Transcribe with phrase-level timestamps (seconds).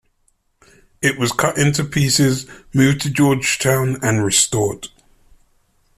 [1.03, 4.87] It was cut into pieces, moved to Georgetown, and restored.